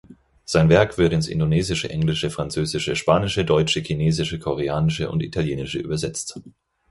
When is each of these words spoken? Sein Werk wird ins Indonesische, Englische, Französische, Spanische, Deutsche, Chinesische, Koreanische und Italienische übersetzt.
Sein 0.45 0.69
Werk 0.69 0.97
wird 0.97 1.13
ins 1.13 1.27
Indonesische, 1.27 1.91
Englische, 1.91 2.31
Französische, 2.31 2.95
Spanische, 2.95 3.45
Deutsche, 3.45 3.81
Chinesische, 3.81 4.39
Koreanische 4.39 5.11
und 5.11 5.21
Italienische 5.21 5.77
übersetzt. 5.77 6.41